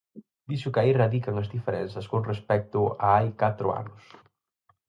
Dixo 0.49 0.71
que 0.73 0.81
aí 0.81 0.91
radican 1.01 1.35
as 1.37 1.51
diferenzas 1.55 2.05
con 2.11 2.21
respecto 2.31 2.79
a 3.05 3.07
hai 3.17 3.27
catro 3.41 3.67
anos. 3.81 4.03